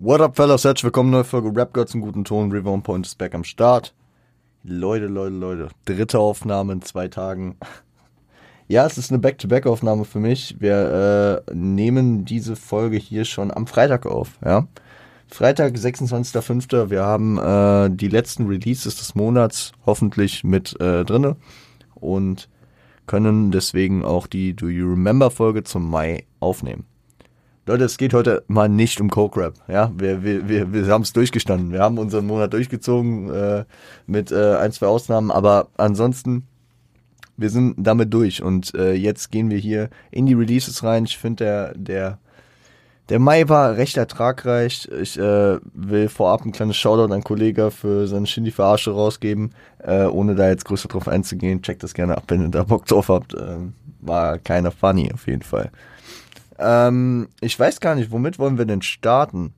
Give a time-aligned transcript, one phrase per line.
[0.00, 0.62] What up, fellas?
[0.62, 2.54] Herzlich willkommen, neue Folge Rap Girls im guten Ton.
[2.68, 3.92] On Point ist back am Start.
[4.62, 5.68] Leute, Leute, Leute.
[5.86, 7.56] Dritte Aufnahme in zwei Tagen.
[8.70, 10.56] Ja, es ist eine Back-to-Back-Aufnahme für mich.
[10.58, 14.68] Wir äh, nehmen diese Folge hier schon am Freitag auf, ja.
[15.26, 16.90] Freitag, 26.05.
[16.90, 21.36] Wir haben äh, die letzten Releases des Monats hoffentlich mit äh, drinne
[21.94, 22.50] und
[23.06, 26.84] können deswegen auch die Do You Remember Folge zum Mai aufnehmen.
[27.68, 29.54] Leute, es geht heute mal nicht um Coke Rap.
[29.68, 31.70] Ja, wir, wir, wir, wir haben es durchgestanden.
[31.70, 33.66] Wir haben unseren Monat durchgezogen äh,
[34.06, 36.46] mit äh, ein, zwei Ausnahmen, aber ansonsten,
[37.36, 38.42] wir sind damit durch.
[38.42, 41.04] Und äh, jetzt gehen wir hier in die Releases rein.
[41.04, 42.18] Ich finde, der, der,
[43.10, 44.88] der Mai war recht ertragreich.
[45.02, 50.06] Ich äh, will vorab ein kleines Shoutout an Kollege für seine Shindy Verarsche rausgeben, äh,
[50.06, 51.60] ohne da jetzt größer drauf einzugehen.
[51.60, 53.34] Checkt das gerne ab, wenn ihr da Bock drauf habt.
[53.34, 53.58] Äh,
[54.00, 55.70] war keiner funny auf jeden Fall.
[56.58, 59.54] Ähm, ich weiß gar nicht, womit wollen wir denn starten?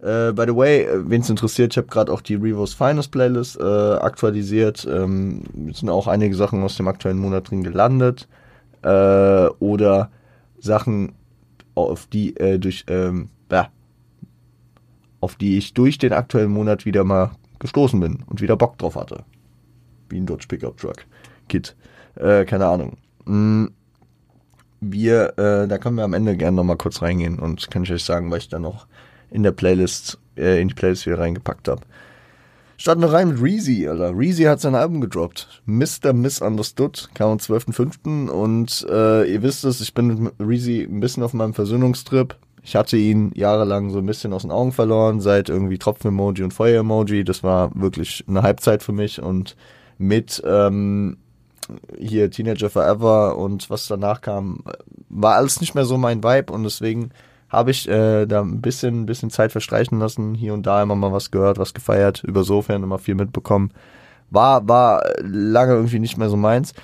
[0.00, 3.10] Äh, by the way, äh, wen es interessiert, ich habe gerade auch die Revo's Finest
[3.10, 4.86] Playlist äh, aktualisiert.
[4.90, 8.28] Ähm, sind auch einige Sachen aus dem aktuellen Monat drin gelandet.
[8.82, 10.10] Äh, oder
[10.60, 11.12] Sachen,
[11.74, 13.68] auf die äh, durch ähm, bah,
[15.20, 18.96] auf die ich durch den aktuellen Monat wieder mal gestoßen bin und wieder Bock drauf
[18.96, 19.24] hatte.
[20.08, 21.04] Wie ein Dodge Pickup Truck
[21.48, 21.76] Kit.
[22.14, 22.96] Äh, keine Ahnung.
[23.24, 23.66] Mm,
[24.80, 28.04] wir, äh, da können wir am Ende gerne nochmal kurz reingehen und kann ich euch
[28.04, 28.86] sagen, was ich da noch
[29.30, 31.82] in der Playlist, äh, in die Playlist wieder reingepackt habe.
[32.80, 34.16] Starten wir rein mit Reezy, Alter.
[34.16, 35.62] Reezy hat sein Album gedroppt.
[35.66, 36.12] Mr.
[36.12, 38.28] Misunderstood kam am 12.05.
[38.28, 42.36] Und äh, ihr wisst es, ich bin mit Reezy ein bisschen auf meinem Versöhnungstrip.
[42.62, 46.54] Ich hatte ihn jahrelang so ein bisschen aus den Augen verloren, seit irgendwie Tropfen-Emoji und
[46.54, 47.24] Feuer-Emoji.
[47.24, 49.20] Das war wirklich eine Halbzeit für mich.
[49.20, 49.56] Und
[49.98, 51.16] mit ähm,
[51.98, 54.62] hier Teenager Forever und was danach kam,
[55.08, 57.10] war alles nicht mehr so mein Vibe und deswegen
[57.48, 61.12] habe ich äh, da ein bisschen, bisschen Zeit verstreichen lassen, hier und da immer mal
[61.12, 63.72] was gehört, was gefeiert, über sofern immer viel mitbekommen.
[64.30, 66.74] War, war lange irgendwie nicht mehr so meins.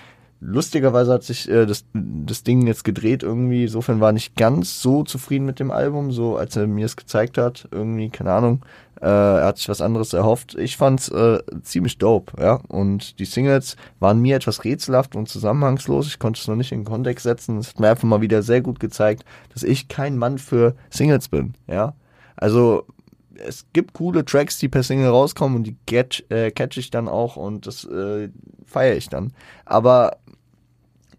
[0.47, 3.63] Lustigerweise hat sich äh, das, das Ding jetzt gedreht irgendwie.
[3.63, 7.39] Insofern war nicht ganz so zufrieden mit dem Album, so als er mir es gezeigt
[7.39, 7.67] hat.
[7.71, 8.63] Irgendwie, keine Ahnung.
[9.01, 10.55] Äh, er hat sich was anderes erhofft.
[10.55, 12.61] Ich fand's äh, ziemlich dope, ja.
[12.69, 16.09] Und die Singles waren mir etwas rätselhaft und zusammenhangslos.
[16.09, 17.57] Ich konnte es noch nicht in den Kontext setzen.
[17.57, 19.25] Es hat mir einfach mal wieder sehr gut gezeigt,
[19.55, 21.95] dass ich kein Mann für Singles bin, ja.
[22.37, 22.85] Also
[23.37, 27.09] es gibt coole Tracks, die per Single rauskommen und die catch, äh, catch ich dann
[27.09, 28.29] auch und das äh,
[28.65, 29.33] feiere ich dann.
[29.65, 30.19] Aber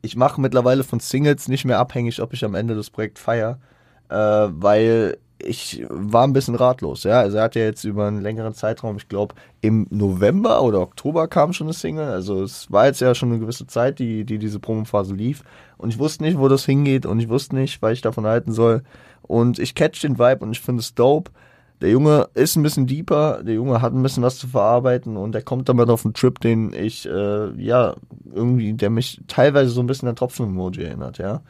[0.05, 3.59] ich mache mittlerweile von Singles nicht mehr abhängig, ob ich am Ende das Projekt feiere,
[4.09, 7.19] äh, weil ich war ein bisschen ratlos, ja.
[7.19, 11.27] Also er hat ja jetzt über einen längeren Zeitraum, ich glaube im November oder Oktober
[11.27, 12.07] kam schon eine Single.
[12.07, 15.43] Also es war jetzt ja schon eine gewisse Zeit, die, die diese Promophase lief.
[15.77, 18.53] Und ich wusste nicht, wo das hingeht und ich wusste nicht, was ich davon halten
[18.53, 18.83] soll.
[19.23, 21.31] Und ich catch den Vibe und ich finde es dope.
[21.81, 25.33] Der Junge ist ein bisschen deeper, der Junge hat ein bisschen was zu verarbeiten und
[25.33, 27.95] der kommt damit auf einen Trip, den ich, äh, ja,
[28.33, 31.41] irgendwie, der mich teilweise so ein bisschen an Tropfen-Emoji erinnert, ja.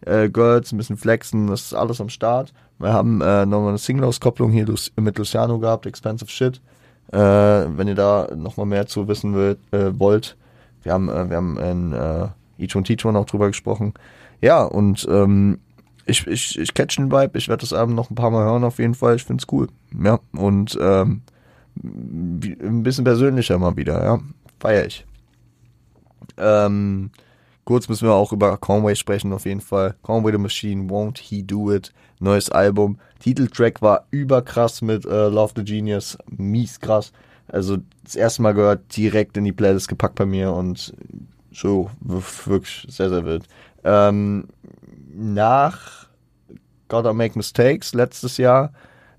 [0.00, 2.52] Äh, Girls, ein bisschen flexen, das ist alles am Start.
[2.78, 6.60] Wir haben äh, nochmal eine Single-Auskopplung hier mit Luciano gehabt, Expensive Shit.
[7.12, 10.36] Äh, wenn ihr da nochmal mehr zu wissen wollt, äh, wollt.
[10.82, 13.94] Wir haben, äh, wir haben in äh, und Teach auch drüber gesprochen.
[14.40, 15.58] Ja, und ähm,
[16.06, 18.64] ich, ich, ich catch den Vibe, ich werde das Album noch ein paar Mal hören
[18.64, 19.68] auf jeden Fall, ich find's cool.
[20.02, 21.22] Ja, und ähm,
[21.82, 24.20] ein bisschen persönlicher mal wieder, ja.
[24.60, 25.04] Feier ich.
[26.36, 27.10] Ähm,
[27.64, 29.94] kurz müssen wir auch über Conway sprechen, auf jeden Fall.
[30.02, 32.98] Conway the Machine, Won't He Do It, neues Album.
[33.20, 37.12] Titeltrack war überkrass mit äh, Love the Genius, mies krass.
[37.48, 40.94] Also das erste Mal gehört, direkt in die Playlist gepackt bei mir und
[41.52, 43.44] so, wirklich sehr, sehr wild.
[43.84, 44.48] Ähm,
[45.14, 46.08] nach
[46.88, 48.72] Gotta Make Mistakes letztes Jahr,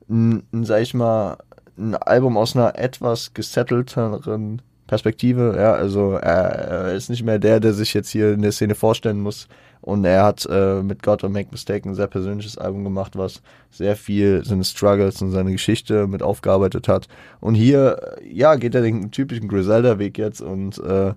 [0.10, 1.38] ein, sag ich mal,
[1.78, 5.56] ein Album aus einer etwas gesettelteren Perspektive.
[5.58, 9.20] Ja, also er, ist nicht mehr der, der sich jetzt hier in der Szene vorstellen
[9.20, 9.48] muss.
[9.82, 13.96] Und er hat äh, mit Gotta Make Mistakes ein sehr persönliches Album gemacht, was sehr
[13.96, 17.08] viel seine Struggles und seine Geschichte mit aufgearbeitet hat.
[17.40, 21.14] Und hier, ja, geht er den typischen Griselda-Weg jetzt und äh,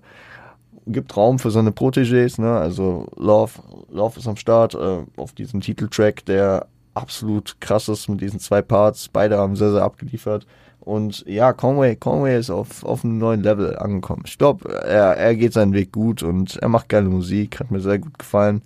[0.87, 2.57] gibt Raum für seine Protégés, ne?
[2.57, 3.53] Also Love,
[3.89, 8.61] Love ist am Start äh, auf diesem Titeltrack, der absolut krass ist mit diesen zwei
[8.61, 9.07] Parts.
[9.07, 10.45] Beide haben sehr, sehr abgeliefert.
[10.79, 14.23] Und ja, Conway, Conway ist auf, auf einem neuen Level angekommen.
[14.25, 17.81] Ich glaube, er, er geht seinen Weg gut und er macht geile Musik, hat mir
[17.81, 18.61] sehr gut gefallen.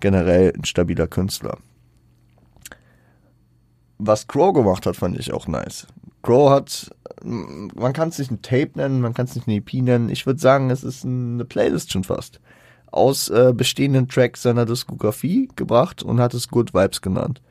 [0.00, 1.58] Generell ein stabiler Künstler.
[3.98, 5.86] Was Crow gemacht hat, fand ich auch nice.
[6.24, 6.90] Crow hat,
[7.22, 10.08] man kann es nicht ein Tape nennen, man kann es nicht eine EP nennen.
[10.08, 12.40] Ich würde sagen, es ist eine Playlist schon fast.
[12.90, 17.42] Aus äh, bestehenden Tracks seiner Diskografie gebracht und hat es Good Vibes genannt.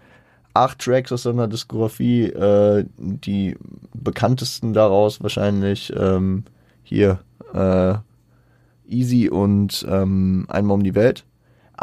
[0.55, 3.55] acht Tracks aus seiner Diskografie, äh, die
[3.93, 6.43] bekanntesten daraus wahrscheinlich ähm,
[6.83, 7.19] hier
[7.53, 7.95] äh,
[8.87, 11.25] Easy und ähm, Einmal um die Welt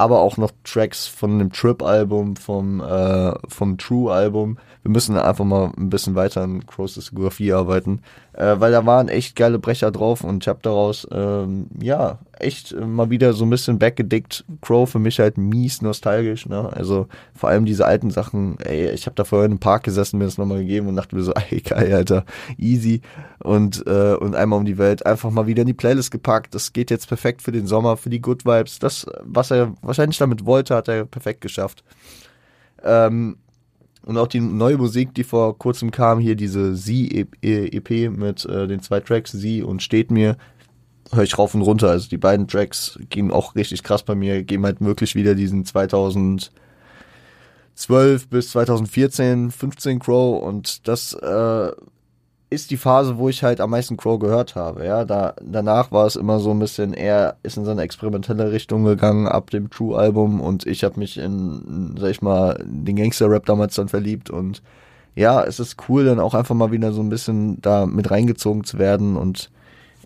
[0.00, 4.58] aber auch noch Tracks von dem Trip-Album, vom, äh, vom True-Album.
[4.82, 8.00] Wir müssen einfach mal ein bisschen weiter an Crows Diskografie arbeiten,
[8.32, 12.74] äh, weil da waren echt geile Brecher drauf und ich habe daraus, ähm, ja, echt
[12.74, 14.44] mal wieder so ein bisschen backgedickt.
[14.60, 16.70] Crow für mich halt mies nostalgisch, ne?
[16.72, 20.18] Also vor allem diese alten Sachen, ey, ich habe da vorher in einem Park gesessen,
[20.18, 22.24] mir das nochmal gegeben und dachte mir so, ey, geil, Alter,
[22.58, 23.00] easy.
[23.38, 26.54] Und, äh, und einmal um die Welt einfach mal wieder in die Playlist gepackt.
[26.54, 28.78] Das geht jetzt perfekt für den Sommer, für die Good Vibes.
[28.78, 31.84] Das, was er wahrscheinlich damit wollte, hat er perfekt geschafft.
[32.82, 33.36] Ähm,
[34.04, 38.80] und auch die neue Musik, die vor kurzem kam, hier diese Sie-EP mit äh, den
[38.80, 40.36] zwei Tracks, Sie und Steht mir,
[41.12, 41.90] höre ich rauf und runter.
[41.90, 45.64] Also die beiden Tracks gehen auch richtig krass bei mir, geben halt wirklich wieder diesen
[45.64, 46.50] 2012
[48.28, 51.72] bis 2014, 15 Crow und das äh,
[52.50, 54.84] ist die Phase, wo ich halt am meisten Crow gehört habe.
[54.84, 58.50] Ja, da danach war es immer so ein bisschen eher ist in so eine experimentelle
[58.50, 62.96] Richtung gegangen ab dem True Album und ich habe mich in, sag ich mal, den
[62.96, 64.62] Gangster Rap damals dann verliebt und
[65.14, 68.64] ja, es ist cool, dann auch einfach mal wieder so ein bisschen da mit reingezogen
[68.64, 69.50] zu werden und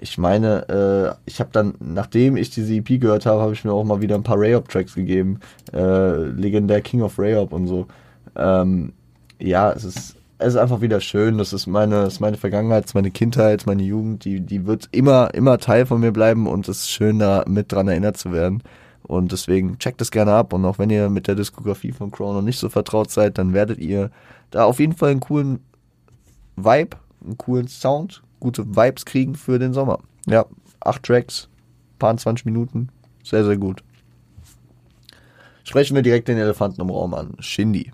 [0.00, 3.72] ich meine, äh, ich habe dann, nachdem ich diese EP gehört habe, habe ich mir
[3.72, 5.40] auch mal wieder ein paar Rayop-Tracks gegeben.
[5.72, 7.86] Äh, legendär King of Rayop und so.
[8.36, 8.92] Ähm,
[9.38, 11.38] ja, es ist, es ist einfach wieder schön.
[11.38, 14.24] Das ist meine, das ist meine Vergangenheit, ist meine Kindheit, meine Jugend.
[14.24, 17.72] Die, die wird immer, immer Teil von mir bleiben und es ist schön, da mit
[17.72, 18.62] dran erinnert zu werden.
[19.02, 20.52] Und deswegen checkt es gerne ab.
[20.52, 23.52] Und auch wenn ihr mit der Diskografie von Crow noch nicht so vertraut seid, dann
[23.52, 24.10] werdet ihr
[24.50, 25.60] da auf jeden Fall einen coolen
[26.56, 30.00] Vibe, einen coolen Sound, gute Vibes kriegen für den Sommer.
[30.26, 30.44] Ja,
[30.80, 31.48] acht Tracks,
[31.98, 32.90] paar 20 Minuten,
[33.24, 33.82] sehr, sehr gut.
[35.64, 37.36] Sprechen wir direkt den Elefanten im Raum an.
[37.40, 37.90] Shindy.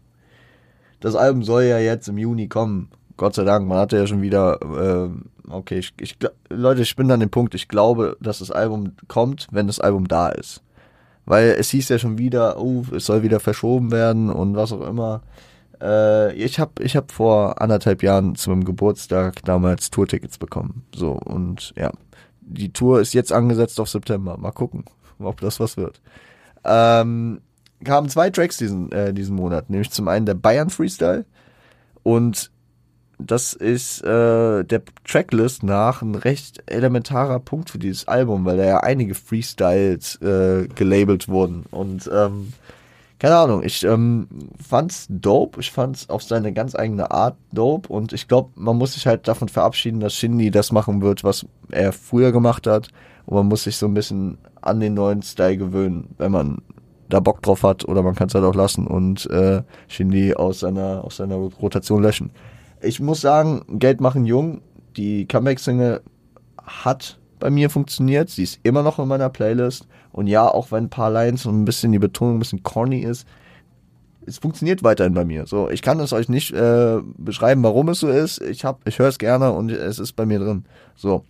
[0.98, 2.90] Das Album soll ja jetzt im Juni kommen.
[3.16, 6.16] Gott sei Dank, man hatte ja schon wieder, äh, okay, ich, ich,
[6.48, 10.08] Leute, ich bin an dem Punkt, ich glaube, dass das Album kommt, wenn das Album
[10.08, 10.62] da ist.
[11.26, 14.86] Weil es hieß ja schon wieder, oh, es soll wieder verschoben werden und was auch
[14.86, 15.22] immer.
[15.80, 20.84] Äh, ich habe ich hab vor anderthalb Jahren zu meinem Geburtstag damals Tourtickets bekommen.
[20.94, 21.92] So, und ja,
[22.40, 24.36] die Tour ist jetzt angesetzt auf September.
[24.36, 24.84] Mal gucken,
[25.18, 26.00] ob das was wird.
[26.64, 27.40] Ähm,
[27.84, 31.24] kamen zwei Tracks diesen, äh, diesen Monat, nämlich zum einen der Bayern Freestyle
[32.02, 32.50] und
[33.18, 38.64] das ist äh, der Tracklist nach ein recht elementarer Punkt für dieses Album, weil da
[38.64, 42.52] ja einige Freestyles äh, gelabelt wurden und ähm,
[43.20, 44.26] keine Ahnung, ich ähm,
[44.66, 47.92] fand's dope, ich fand's auf seine ganz eigene Art dope.
[47.92, 51.44] Und ich glaube, man muss sich halt davon verabschieden, dass Shindy das machen wird, was
[51.70, 52.88] er früher gemacht hat.
[53.26, 56.62] Und man muss sich so ein bisschen an den neuen Style gewöhnen, wenn man
[57.10, 60.60] da Bock drauf hat oder man kann es halt auch lassen und äh, Shindy aus
[60.60, 62.30] seiner, aus seiner Rotation löschen.
[62.80, 64.62] Ich muss sagen, Geld machen jung,
[64.96, 66.00] die Comeback-Single
[66.66, 70.84] hat bei mir funktioniert, sie ist immer noch in meiner Playlist und ja, auch wenn
[70.84, 73.26] ein paar Lines und ein bisschen die Betonung ein bisschen corny ist,
[74.26, 75.46] es funktioniert weiterhin bei mir.
[75.46, 78.40] So, ich kann es euch nicht äh, beschreiben, warum es so ist.
[78.42, 80.64] Ich hab, ich höre es gerne und es ist bei mir drin.
[80.94, 81.24] So.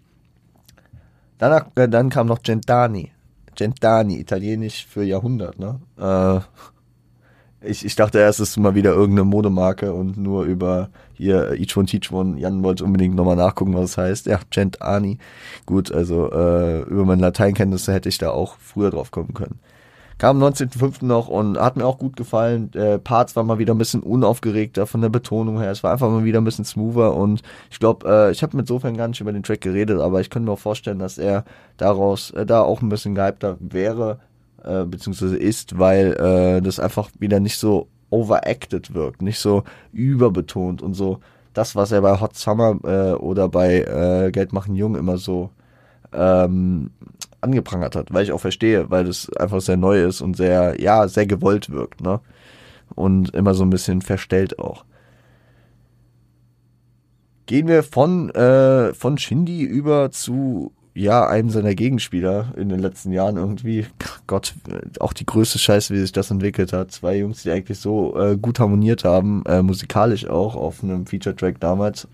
[1.38, 3.12] Danach, äh, dann kam noch Gentani.
[3.54, 5.80] Gentani, italienisch für Jahrhundert, ne?
[5.98, 6.40] Äh,
[7.62, 11.76] ich, ich dachte erst, es ist mal wieder irgendeine Modemarke und nur über hier Each
[11.76, 12.38] One Teach One.
[12.38, 14.26] Jan wollte unbedingt nochmal nachgucken, was es heißt.
[14.26, 15.19] Ja, Gent Ani.
[15.67, 19.60] Gut, also äh, über meine Lateinkenntnisse hätte ich da auch früher drauf kommen können.
[20.20, 21.05] Kam am 19.05.
[21.06, 22.70] noch und hat mir auch gut gefallen.
[22.74, 25.70] Äh, Parts war mal wieder ein bisschen unaufgeregter von der Betonung her.
[25.70, 27.40] Es war einfach mal wieder ein bisschen smoother und
[27.70, 30.29] ich glaube, äh, ich habe mit sofern gar nicht über den Track geredet, aber ich
[30.29, 31.44] könnte mir auch vorstellen, dass er
[31.79, 34.19] daraus äh, da auch ein bisschen gehypter wäre,
[34.64, 40.82] äh, beziehungsweise ist, weil äh, das einfach wieder nicht so overacted wirkt, nicht so überbetont
[40.82, 41.20] und so
[41.55, 45.50] das, was er bei Hot Summer äh, oder bei äh, Geld machen Jung immer so
[46.12, 46.90] ähm,
[47.40, 51.08] angeprangert hat, weil ich auch verstehe, weil das einfach sehr neu ist und sehr, ja,
[51.08, 52.20] sehr gewollt wirkt, ne?
[52.94, 54.84] Und immer so ein bisschen verstellt auch.
[57.46, 63.13] Gehen wir von, äh, von Shindy über zu ja, einem seiner Gegenspieler in den letzten
[63.13, 63.87] Jahren irgendwie,
[64.27, 64.55] Gott,
[64.99, 66.91] auch die größte Scheiße, wie sich das entwickelt hat.
[66.91, 71.61] Zwei Jungs, die eigentlich so äh, gut harmoniert haben, äh, musikalisch auch auf einem Feature-Track
[71.61, 72.09] damals,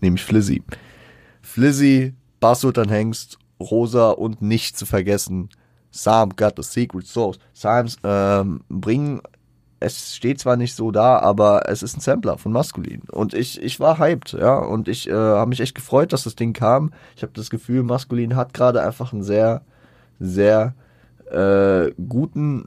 [0.00, 0.62] nämlich Flizzy.
[1.40, 5.48] Flizzy, Basssultan Hengst, Rosa und nicht zu vergessen,
[5.92, 7.38] Sam got the secret sauce.
[7.52, 9.20] Sams ähm, bringen
[9.82, 13.02] es steht zwar nicht so da, aber es ist ein Sampler von Maskulin.
[13.10, 14.58] Und ich, ich war hyped, ja.
[14.58, 16.92] Und ich äh, habe mich echt gefreut, dass das Ding kam.
[17.16, 19.62] Ich habe das Gefühl, Maskulin hat gerade einfach ein sehr,
[20.20, 20.74] sehr
[21.30, 22.66] äh, guten,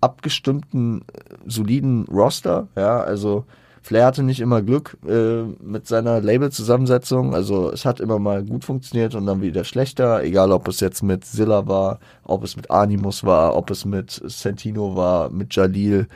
[0.00, 1.04] abgestimmten,
[1.46, 2.68] soliden Roster.
[2.76, 3.44] Ja, also
[3.84, 7.34] Flair hatte nicht immer Glück äh, mit seiner Label-Zusammensetzung.
[7.34, 10.22] Also es hat immer mal gut funktioniert und dann wieder schlechter.
[10.22, 14.22] Egal, ob es jetzt mit Zilla war, ob es mit Animus war, ob es mit
[14.24, 16.08] Santino war, mit Jalil,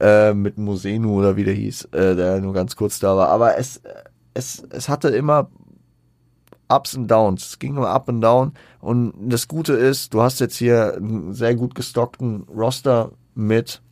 [0.00, 3.28] äh, mit Mosenu oder wie der hieß, äh, der nur ganz kurz da war.
[3.28, 3.80] Aber es,
[4.34, 5.50] es, es hatte immer
[6.68, 7.46] Ups und Downs.
[7.46, 8.52] Es ging nur up und down.
[8.80, 13.82] Und das Gute ist, du hast jetzt hier einen sehr gut gestockten Roster mit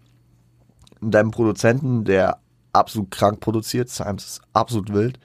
[1.00, 2.38] deinem Produzenten, der
[2.73, 3.88] absolut krank produziert.
[3.88, 5.18] Symes ist absolut wild.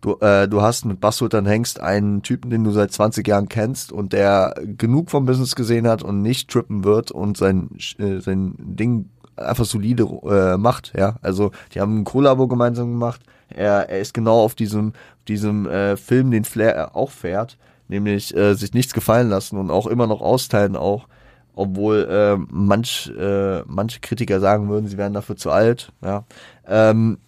[0.00, 3.90] Du, äh, du hast mit Basshuttern Hengst einen Typen, den du seit 20 Jahren kennst
[3.90, 8.54] und der genug vom Business gesehen hat und nicht trippen wird und sein, äh, sein
[8.58, 10.92] Ding einfach solide äh, macht.
[10.96, 13.20] Ja, also die haben ein Kollabo gemeinsam gemacht.
[13.48, 14.92] Er, er ist genau auf diesem,
[15.26, 17.56] diesem äh, Film, den Flair auch fährt,
[17.88, 21.08] nämlich äh, sich nichts gefallen lassen und auch immer noch austeilen auch,
[21.54, 25.92] obwohl äh, manch, äh, manche Kritiker sagen würden, sie wären dafür zu alt.
[26.02, 26.24] Ja.
[26.66, 27.18] Ähm,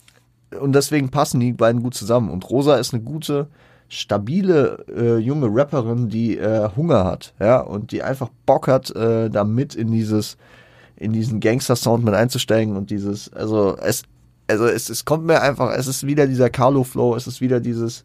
[0.60, 2.28] und deswegen passen die beiden gut zusammen.
[2.30, 3.48] Und Rosa ist eine gute,
[3.90, 9.28] stabile äh, junge Rapperin, die äh, Hunger hat, ja, und die einfach Bock hat, äh,
[9.28, 10.36] da in dieses,
[11.00, 14.02] in diesen Gangster-Sound mit einzusteigen und dieses, also es,
[14.46, 18.04] also es, es kommt mir einfach, es ist wieder dieser Carlo-Flow, es ist wieder dieses,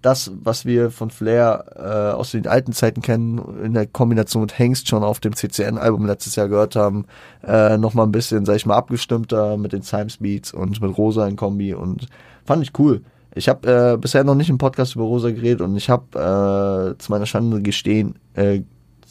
[0.00, 4.56] das, was wir von Flair äh, aus den alten Zeiten kennen, in der Kombination mit
[4.56, 7.06] Hengst schon auf dem CCN-Album letztes Jahr gehört haben,
[7.44, 11.26] äh, nochmal ein bisschen, sag ich mal, abgestimmter mit den Times Beats und mit Rosa
[11.26, 12.06] in Kombi und
[12.44, 13.02] fand ich cool.
[13.34, 16.98] Ich habe äh, bisher noch nicht im Podcast über Rosa geredet und ich habe äh,
[17.02, 18.62] zu meiner Schande gestehen, äh,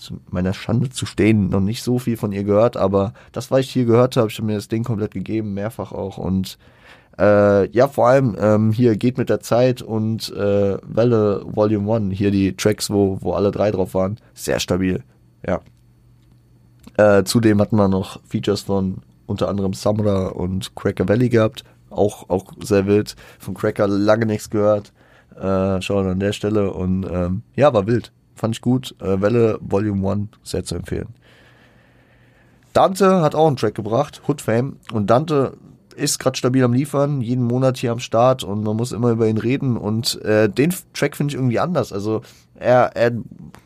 [0.05, 3.61] zu meiner Schande zu stehen, noch nicht so viel von ihr gehört, aber das, was
[3.61, 6.57] ich hier gehört habe, ich habe mir das Ding komplett gegeben, mehrfach auch und
[7.17, 12.15] äh, ja, vor allem ähm, hier geht mit der Zeit und äh, Welle Volume 1,
[12.15, 15.01] hier die Tracks, wo, wo alle drei drauf waren, sehr stabil.
[15.45, 15.61] Ja.
[16.97, 21.63] Äh, zudem hatten wir noch Features von unter anderem Samra und Cracker Valley gehabt.
[21.89, 23.15] Auch, auch sehr wild.
[23.39, 24.93] Von Cracker lange nichts gehört.
[25.35, 26.71] Äh, schauen an der Stelle.
[26.71, 28.11] Und ähm, ja, war wild.
[28.35, 28.95] Fand ich gut.
[29.01, 31.09] Äh, Welle Volume 1 sehr zu empfehlen.
[32.73, 34.77] Dante hat auch einen Track gebracht, Hood Fame.
[34.91, 35.57] Und Dante
[35.95, 39.27] ist gerade stabil am Liefern, jeden Monat hier am Start und man muss immer über
[39.27, 39.77] ihn reden.
[39.77, 41.93] Und äh, den Track finde ich irgendwie anders.
[41.93, 42.21] Also
[42.53, 43.11] er, er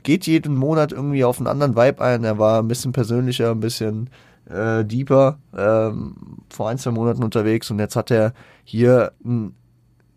[0.04, 2.24] geht jeden Monat irgendwie auf einen anderen Vibe ein.
[2.24, 4.10] Er war ein bisschen persönlicher, ein bisschen
[4.50, 6.16] äh, deeper ähm,
[6.50, 8.34] vor ein, zwei Monaten unterwegs und jetzt hat er
[8.64, 9.56] hier ein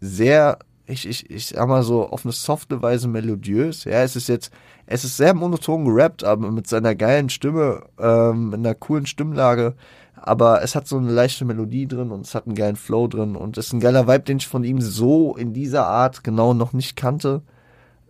[0.01, 3.85] sehr, ich, ich, ich sag mal so, auf eine softe Weise melodiös.
[3.85, 4.53] Ja, es ist jetzt,
[4.87, 9.75] es ist sehr monoton gerappt, aber mit seiner geilen Stimme, ähm, mit einer coolen Stimmlage
[10.23, 13.35] aber es hat so eine leichte Melodie drin und es hat einen geilen Flow drin
[13.35, 16.55] und es ist ein geiler Vibe, den ich von ihm so in dieser Art genau
[16.55, 17.43] noch nicht kannte.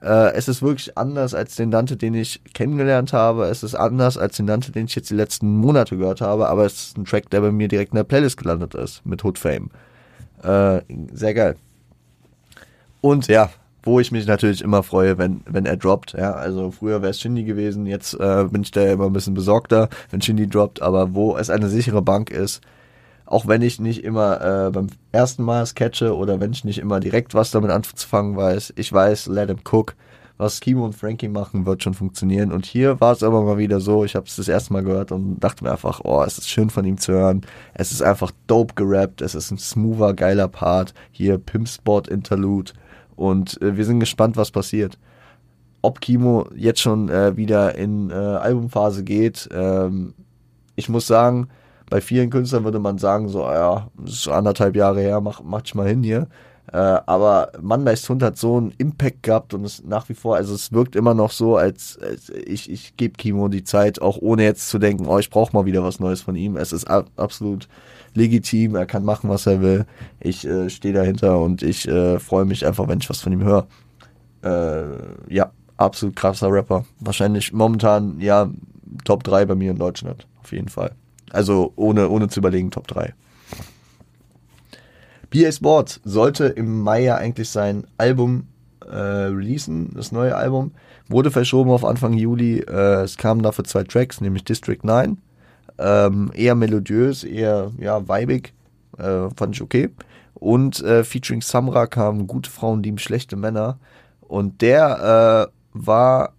[0.02, 3.47] Äh, es ist wirklich anders als den Dante, den ich kennengelernt habe.
[3.47, 6.67] Es ist anders als den Dante, den ich jetzt die letzten Monate gehört habe, aber
[6.67, 9.38] es ist ein Track, der bei mir direkt in der Playlist gelandet ist mit Hood
[9.38, 9.71] Fame.
[10.43, 11.57] Äh, sehr geil.
[13.03, 13.51] Und ja,
[13.83, 16.13] wo ich mich natürlich immer freue, wenn, wenn er droppt.
[16.13, 19.35] Ja, also früher wäre es Shindy gewesen, jetzt äh, bin ich da immer ein bisschen
[19.35, 22.63] besorgter, wenn Shindy droppt, aber wo es eine sichere Bank ist,
[23.27, 26.79] auch wenn ich nicht immer äh, beim ersten Mal es catche oder wenn ich nicht
[26.79, 29.95] immer direkt was damit anzufangen weiß, ich weiß, let him cook.
[30.39, 32.51] Was Kimo und Frankie machen, wird schon funktionieren.
[32.51, 35.13] Und hier war es aber mal wieder so, ich habe es das erste Mal gehört
[35.13, 37.43] und dachte mir einfach, oh, es ist schön von ihm zu hören.
[37.75, 40.95] Es ist einfach dope gerappt, es ist ein smoother, geiler Part.
[41.13, 42.73] Hier Pimp Spot Interlude
[43.16, 44.99] und äh, wir sind gespannt, was passiert.
[45.83, 50.14] Ob Kimo jetzt schon äh, wieder in äh, Albumphase geht, ähm,
[50.76, 51.49] ich muss sagen,
[51.90, 55.75] bei vielen Künstlern würde man sagen, so, ja, ist anderthalb Jahre her, mach, mach ich
[55.75, 56.28] mal hin hier.
[56.73, 60.54] Äh, aber Mondays Hund hat so einen Impact gehabt und es nach wie vor, also
[60.54, 64.45] es wirkt immer noch so, als, als ich, ich gebe Kimo die Zeit, auch ohne
[64.45, 66.57] jetzt zu denken, oh, ich brauche mal wieder was Neues von ihm.
[66.57, 67.69] Es ist ab, absolut
[68.14, 69.87] legitim, er kann machen, was er will.
[70.21, 73.42] Ich äh, stehe dahinter und ich äh, freue mich einfach, wenn ich was von ihm
[73.42, 73.66] höre.
[74.42, 76.85] Äh, ja, absolut krasser Rapper.
[77.00, 78.50] Wahrscheinlich momentan, ja,
[79.04, 80.92] Top 3 bei mir in Deutschland, auf jeden Fall.
[81.31, 83.14] Also ohne, ohne zu überlegen, Top 3.
[85.31, 88.49] BA Sports sollte im Mai ja eigentlich sein Album
[88.87, 90.73] äh, releasen, das neue Album.
[91.09, 92.59] Wurde verschoben auf Anfang Juli.
[92.59, 95.16] Äh, es kamen dafür zwei Tracks, nämlich District 9
[95.79, 98.52] ähm, eher melodiös, eher ja, weibig.
[98.99, 99.91] Äh, fand ich okay.
[100.35, 103.79] Und äh, featuring Samra kamen gute Frauen, lieben schlechte Männer.
[104.21, 106.35] Und der äh, war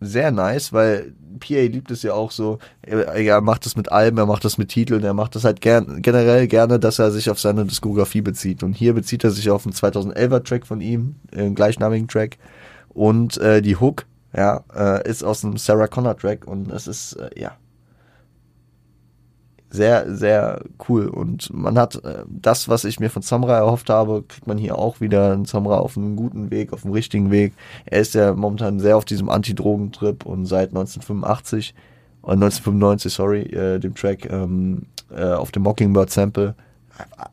[0.00, 4.18] sehr nice, weil PA liebt es ja auch so, er, er macht das mit Alben,
[4.18, 7.30] er macht das mit Titeln, er macht das halt gern, generell gerne, dass er sich
[7.30, 8.62] auf seine Diskografie bezieht.
[8.62, 12.38] Und hier bezieht er sich auf einen 2011er Track von ihm, einen gleichnamigen Track.
[12.88, 14.06] Und äh, die Hook
[14.36, 17.56] Ja, äh, ist aus einem Sarah Connor Track und es ist, äh, ja,
[19.70, 21.06] sehr, sehr cool.
[21.06, 24.76] Und man hat äh, das, was ich mir von Samurai erhofft habe, kriegt man hier
[24.76, 25.32] auch wieder.
[25.32, 27.54] Ein Samurai auf einem guten Weg, auf dem richtigen Weg.
[27.86, 31.74] Er ist ja momentan sehr auf diesem Anti-Drogen-Trip und seit 1985,
[32.24, 36.54] äh, 1995, sorry, äh, dem Track ähm, äh, auf dem Mockingbird-Sample.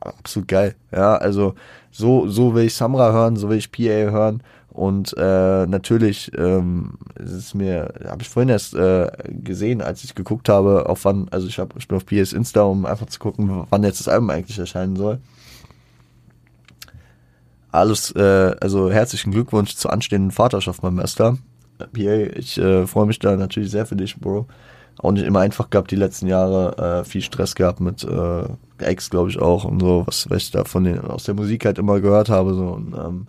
[0.00, 0.74] Absolut geil.
[0.92, 1.54] Ja, also
[1.90, 4.42] so, so will ich Samurai hören, so will ich PA hören.
[4.78, 10.14] Und äh, natürlich ähm, ist es mir, habe ich vorhin erst äh, gesehen, als ich
[10.14, 13.18] geguckt habe, auf wann, also ich, hab, ich bin auf PS Insta, um einfach zu
[13.18, 15.18] gucken, wann jetzt das Album eigentlich erscheinen soll.
[17.72, 21.38] Alles, äh, also herzlichen Glückwunsch zur anstehenden Vaterschaft, mein Meister.
[21.78, 21.88] PA,
[22.36, 24.46] ich äh, freue mich da natürlich sehr für dich, Bro.
[24.98, 28.44] Auch nicht immer einfach gehabt die letzten Jahre, äh, viel Stress gehabt mit äh,
[28.78, 31.64] Ex, glaube ich auch und so, was, was ich da von den, aus der Musik
[31.64, 33.26] halt immer gehört habe, so und ähm,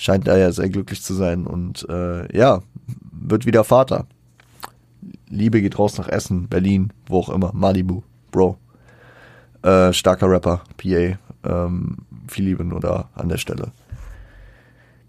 [0.00, 2.62] scheint da ja sehr glücklich zu sein und äh, ja,
[3.12, 4.06] wird wieder Vater.
[5.28, 8.56] Liebe geht raus nach Essen, Berlin, wo auch immer, Malibu, Bro.
[9.62, 11.18] Äh, starker Rapper, PA.
[11.44, 13.72] Ähm, viel Liebe nur da an der Stelle.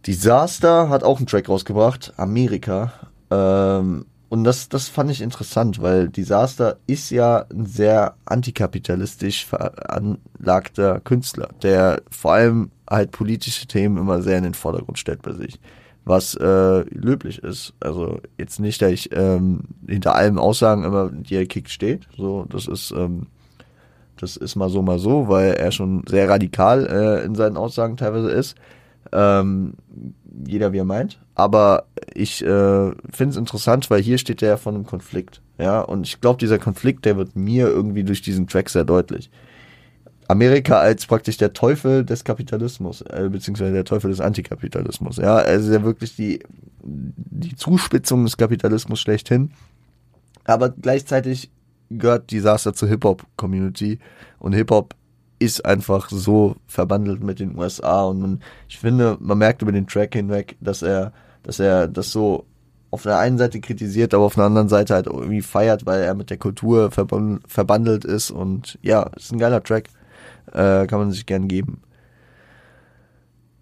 [0.06, 2.94] Disaster hat auch einen Track rausgebracht, Amerika.
[3.30, 11.02] Ähm, und das, das fand ich interessant, weil Disaster ist ja ein sehr antikapitalistisch veranlagter
[11.02, 15.60] Künstler, der vor allem halt politische Themen immer sehr in den Vordergrund stellt bei sich.
[16.06, 17.74] Was äh, löblich ist.
[17.82, 22.08] Also jetzt nicht, dass ich ähm, hinter allem Aussagen immer die er kickt steht.
[22.16, 23.28] So, das ist, ähm,
[24.16, 27.98] das ist mal so, mal so, weil er schon sehr radikal äh, in seinen Aussagen
[27.98, 28.56] teilweise ist.
[29.12, 29.74] Ähm,
[30.46, 31.20] jeder wie er meint.
[31.36, 35.42] Aber ich äh, finde es interessant, weil hier steht der von einem Konflikt.
[35.58, 39.30] Ja, und ich glaube, dieser Konflikt, der wird mir irgendwie durch diesen Track sehr deutlich.
[40.28, 45.18] Amerika als praktisch der Teufel des Kapitalismus, äh, beziehungsweise der Teufel des Antikapitalismus.
[45.18, 46.40] Ja, also ja wirklich die,
[46.84, 49.52] die Zuspitzung des Kapitalismus schlechthin.
[50.46, 51.52] Aber gleichzeitig
[51.90, 54.00] gehört Disaster zur Hip-Hop-Community
[54.40, 54.96] und Hip-Hop
[55.42, 59.88] ist einfach so verbandelt mit den USA und man, ich finde, man merkt über den
[59.88, 62.46] Track hinweg, dass er, dass er das so
[62.92, 66.14] auf der einen Seite kritisiert, aber auf der anderen Seite halt irgendwie feiert, weil er
[66.14, 69.88] mit der Kultur verbandelt ist und ja, ist ein geiler Track,
[70.52, 71.82] äh, kann man sich gern geben.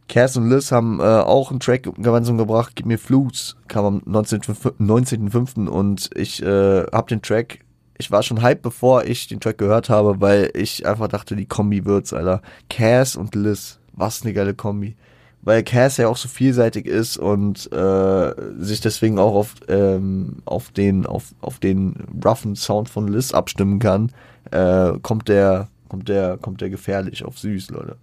[0.10, 4.00] Cass und Liz haben äh, auch einen Track gemeinsam gebracht, Gib mir Flus, kam am
[4.00, 4.74] 19.05.
[4.80, 7.60] 19 und ich äh, habe den Track
[8.00, 11.46] ich war schon hype, bevor ich den Track gehört habe, weil ich einfach dachte, die
[11.46, 12.42] Kombi wird's, Alter.
[12.70, 14.96] Cass und Liz, was eine geile Kombi.
[15.42, 20.72] Weil Cass ja auch so vielseitig ist und äh, sich deswegen auch auf, ähm, auf
[20.72, 24.14] den, auf, auf den roughen Sound von Liz abstimmen kann,
[24.52, 27.98] äh, kommt der, kommt der, kommt der gefährlich auf süß, Leute.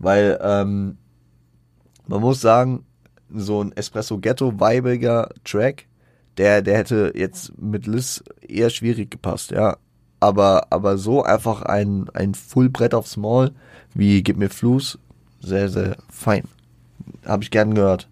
[0.00, 0.98] Weil, ähm,
[2.08, 2.84] man muss sagen,
[3.32, 5.87] so ein Espresso Ghetto-weibiger Track
[6.38, 9.76] der, der hätte jetzt mit Liz eher schwierig gepasst, ja.
[10.20, 13.52] Aber, aber so einfach ein, ein Fullbrett aufs Maul
[13.94, 14.98] wie Gib mir Fluss,
[15.40, 16.44] sehr, sehr fein.
[17.24, 18.08] Habe ich gern gehört.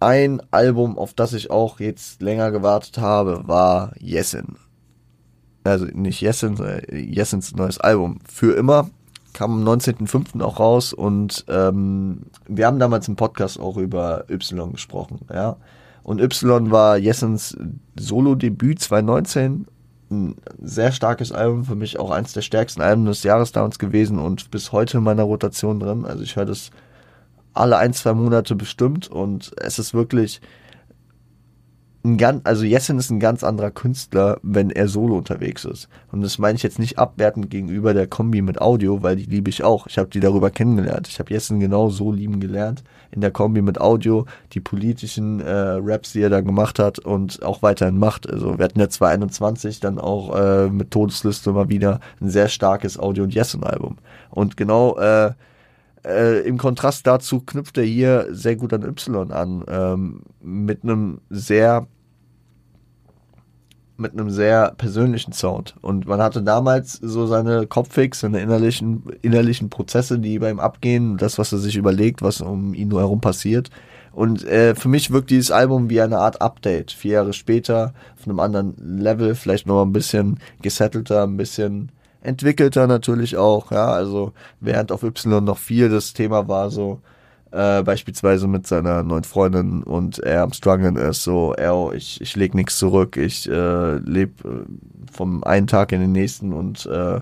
[0.00, 4.56] Ein Album, auf das ich auch jetzt länger gewartet habe, war Yesin.
[5.64, 6.58] Also nicht Yesin,
[6.90, 8.18] Yesins neues Album.
[8.30, 8.90] Für immer.
[9.32, 10.40] Kam am 19.05.
[10.42, 15.56] auch raus und ähm, wir haben damals im Podcast auch über Y gesprochen, ja.
[16.04, 17.56] Und Y war Jessens
[17.98, 19.66] Solo-Debüt 2019.
[20.10, 24.18] Ein sehr starkes Album, für mich auch eins der stärksten Alben des Jahres damals gewesen
[24.18, 26.04] und bis heute in meiner Rotation drin.
[26.04, 26.70] Also ich höre das
[27.54, 30.42] alle ein, zwei Monate bestimmt und es ist wirklich
[32.04, 35.88] ein ganz, also Jessen ist ein ganz anderer Künstler, wenn er solo unterwegs ist.
[36.12, 39.48] Und das meine ich jetzt nicht abwertend gegenüber der Kombi mit Audio, weil die liebe
[39.48, 39.86] ich auch.
[39.86, 41.08] Ich habe die darüber kennengelernt.
[41.08, 45.50] Ich habe Jessen genau so lieben gelernt in der Kombi mit Audio, die politischen äh,
[45.50, 48.28] Raps, die er da gemacht hat und auch weiterhin macht.
[48.28, 52.98] Also wir hatten ja 2021 dann auch äh, mit Todesliste mal wieder ein sehr starkes
[52.98, 53.96] Audio- und Jessen-Album.
[54.30, 55.32] Und genau äh,
[56.04, 61.20] äh, im Kontrast dazu knüpft er hier sehr gut an Y an, ähm, mit einem
[61.30, 61.86] sehr
[63.96, 65.74] mit einem sehr persönlichen Sound.
[65.80, 71.16] Und man hatte damals so seine Kopfix, seine innerlichen, innerlichen Prozesse, die bei ihm abgehen,
[71.16, 73.70] das, was er sich überlegt, was um ihn nur herum passiert.
[74.12, 76.92] Und äh, für mich wirkt dieses Album wie eine Art Update.
[76.92, 82.86] Vier Jahre später, auf einem anderen Level, vielleicht noch ein bisschen gesettelter, ein bisschen entwickelter
[82.86, 83.70] natürlich auch.
[83.70, 87.00] Ja, also während auf Y noch viel das Thema war, so
[87.54, 92.34] äh, beispielsweise mit seiner neuen Freundin und er am Struggeln ist, so, er, ich, ich
[92.34, 97.20] leg nichts zurück, ich äh, lebe äh, vom einen Tag in den nächsten und äh,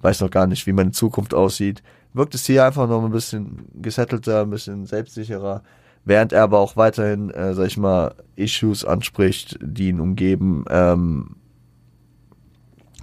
[0.00, 1.82] weiß noch gar nicht, wie meine Zukunft aussieht.
[2.14, 5.62] Wirkt es hier einfach noch ein bisschen gesettelter, ein bisschen selbstsicherer,
[6.04, 10.64] während er aber auch weiterhin, äh, sag ich mal, Issues anspricht, die ihn umgeben.
[10.70, 11.36] Ähm,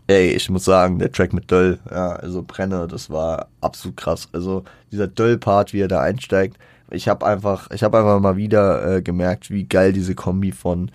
[0.08, 4.30] ey, ich muss sagen, der Track mit Döll, ja, also Brenne, das war absolut krass.
[4.34, 6.58] Also dieser Döll-Part, wie er da einsteigt,
[6.92, 10.92] ich habe einfach, ich habe einfach mal wieder äh, gemerkt, wie geil diese Kombi von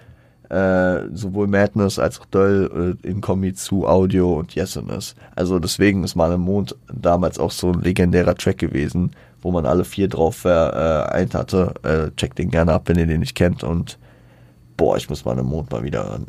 [0.48, 5.16] äh, sowohl Madness als auch Döll äh, in Kombi zu Audio und Yesin ist.
[5.34, 9.10] Also deswegen ist Mal im Mond damals auch so ein legendärer Track gewesen,
[9.42, 11.74] wo man alle vier drauf vereint äh, hatte.
[11.82, 13.64] Äh, checkt den gerne ab, wenn ihr den nicht kennt.
[13.64, 13.98] Und
[14.76, 16.28] boah, ich muss Mal im Mond mal wieder hören.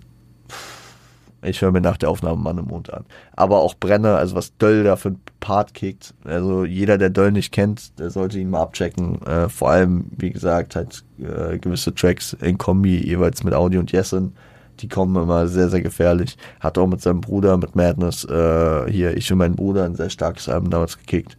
[1.47, 3.05] Ich höre mir nach der Aufnahme Mann im Mond an.
[3.35, 6.13] Aber auch Brenner, also was Döll da für ein Part kickt.
[6.25, 9.21] Also jeder, der Döll nicht kennt, der sollte ihn mal abchecken.
[9.25, 13.91] Äh, vor allem, wie gesagt, halt äh, gewisse Tracks in Kombi, jeweils mit Audio und
[13.91, 14.35] Jessen.
[14.79, 16.37] Die kommen immer sehr, sehr gefährlich.
[16.59, 20.09] Hat auch mit seinem Bruder, mit Madness, äh, hier, ich und mein Bruder, ein sehr
[20.09, 21.37] starkes Album damals gekickt.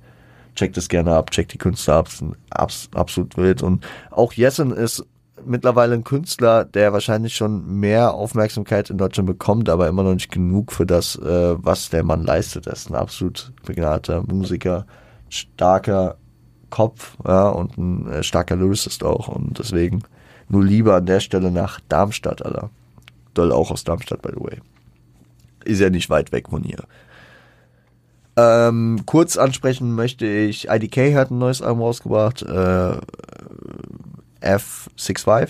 [0.57, 3.62] Checkt es gerne ab, checkt die Künstler ab, sind abs absolut wild.
[3.62, 5.05] Und auch Jessen ist
[5.49, 10.31] mittlerweile ein Künstler, der wahrscheinlich schon mehr Aufmerksamkeit in Deutschland bekommt, aber immer noch nicht
[10.31, 12.67] genug für das, äh, was der Mann leistet.
[12.67, 14.87] Er ist ein absolut begnadeter Musiker,
[15.29, 16.17] starker
[16.71, 19.29] Kopf ja, und ein äh, starker Lyricist auch.
[19.29, 20.03] Und deswegen
[20.49, 22.71] nur lieber an der Stelle nach Darmstadt, Alter.
[23.35, 24.61] Doll auch aus Darmstadt, by the way.
[25.65, 26.85] Ist ja nicht weit weg von hier.
[28.37, 32.43] Ähm, kurz ansprechen möchte ich, IDK hat ein neues Album rausgebracht.
[32.43, 32.97] Äh,
[34.49, 35.49] F65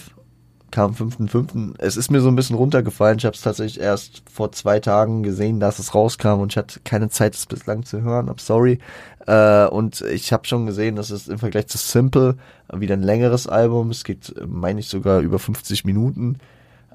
[0.70, 1.74] kam 5.5.
[1.78, 3.18] Es ist mir so ein bisschen runtergefallen.
[3.18, 6.80] Ich habe es tatsächlich erst vor zwei Tagen gesehen, dass es rauskam und ich hatte
[6.80, 8.28] keine Zeit, es bislang zu hören.
[8.28, 8.78] I'm sorry.
[9.26, 12.36] Äh, und ich habe schon gesehen, dass es im Vergleich zu Simple
[12.72, 13.90] wieder ein längeres Album.
[13.90, 16.38] Es geht, meine ich, sogar über 50 Minuten.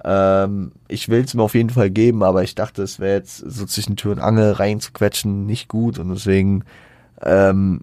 [0.03, 3.37] Ähm, ich will es mir auf jeden Fall geben, aber ich dachte, es wäre jetzt
[3.37, 6.63] so zwischen Tür und Angel reinzuquetschen nicht gut und deswegen
[7.21, 7.81] ähm,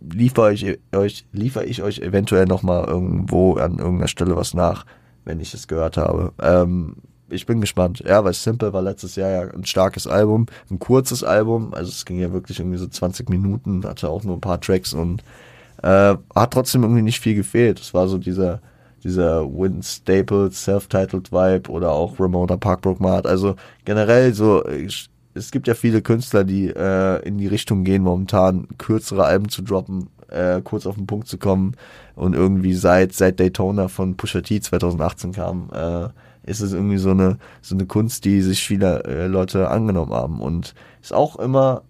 [0.00, 4.86] liefere ich euch, liefere ich euch eventuell nochmal irgendwo an irgendeiner Stelle was nach,
[5.24, 6.32] wenn ich es gehört habe.
[6.40, 6.96] Ähm,
[7.30, 8.02] ich bin gespannt.
[8.06, 12.04] Ja, weil Simple war letztes Jahr ja ein starkes Album, ein kurzes Album, also es
[12.04, 15.22] ging ja wirklich irgendwie so 20 Minuten, hatte auch nur ein paar Tracks und
[15.82, 17.80] äh, hat trotzdem irgendwie nicht viel gefehlt.
[17.80, 18.60] Es war so dieser
[19.04, 23.26] dieser Win Staples Self-Titled Vibe oder auch Ramona Parkbrook Mart.
[23.26, 24.64] Also generell so
[25.38, 29.62] es gibt ja viele Künstler, die äh, in die Richtung gehen, momentan kürzere Alben zu
[29.62, 31.74] droppen, äh, kurz auf den Punkt zu kommen
[32.14, 36.08] und irgendwie seit seit Daytona von Pusha T 2018 kam, äh,
[36.48, 40.40] ist es irgendwie so eine so eine Kunst, die sich viele äh, Leute angenommen haben
[40.40, 41.82] und ist auch immer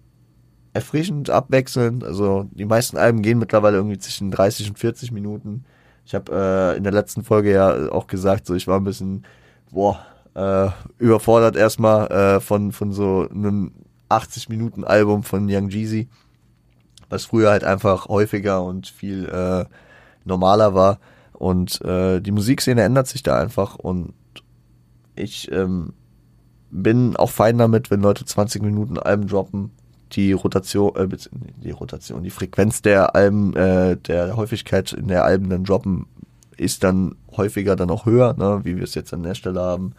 [0.73, 2.03] erfrischend, abwechselnd.
[2.03, 5.65] Also die meisten Alben gehen mittlerweile irgendwie zwischen 30 und 40 Minuten.
[6.05, 6.31] Ich habe
[6.73, 9.25] äh, in der letzten Folge ja auch gesagt, so ich war ein bisschen
[9.71, 9.99] boah
[10.35, 13.71] äh, überfordert erstmal äh, von, von so einem
[14.09, 16.09] 80 Minuten Album von Young Jeezy,
[17.09, 19.65] was früher halt einfach häufiger und viel äh,
[20.25, 20.99] normaler war.
[21.33, 24.13] Und äh, die Musikszene ändert sich da einfach und
[25.15, 25.93] ich ähm,
[26.71, 29.71] bin auch fein damit, wenn Leute 20 Minuten Alben droppen.
[30.13, 31.07] Die Rotation, äh,
[31.63, 36.07] die Rotation, die Frequenz der Alben, äh, der Häufigkeit in der Alben dann droppen,
[36.57, 39.93] ist dann häufiger dann auch höher, ne, wie wir es jetzt an der Stelle haben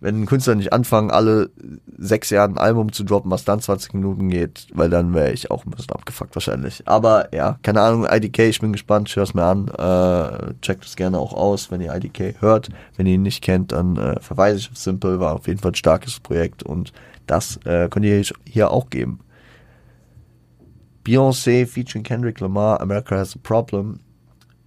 [0.00, 1.50] wenn ein Künstler nicht anfangen, alle
[1.98, 5.50] sechs Jahre ein Album zu droppen, was dann 20 Minuten geht, weil dann wäre ich
[5.50, 6.82] auch ein bisschen abgefuckt wahrscheinlich.
[6.86, 10.96] Aber ja, keine Ahnung, IDK, ich bin gespannt, höre es mir an, äh, checkt es
[10.96, 12.70] gerne auch aus, wenn ihr IDK hört.
[12.96, 15.72] Wenn ihr ihn nicht kennt, dann äh, verweise ich auf Simple, war auf jeden Fall
[15.72, 16.92] ein starkes Projekt und
[17.26, 19.20] das äh, könnt ihr hier auch geben.
[21.04, 24.00] Beyoncé featuring Kendrick Lamar, America Has a Problem,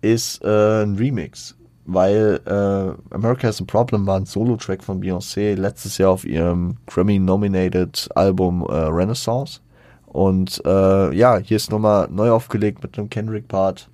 [0.02, 5.56] ist äh, ein Remix weil äh, America Has a Problem war ein Solo-Track von Beyoncé
[5.56, 9.60] letztes Jahr auf ihrem Grammy-nominated Album äh, Renaissance.
[10.06, 13.90] Und äh, ja, hier ist nochmal neu aufgelegt mit einem Kendrick-Part.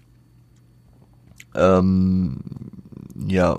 [1.56, 2.38] Ähm,
[3.28, 3.58] ja,